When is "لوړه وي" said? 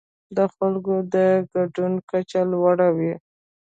2.51-3.13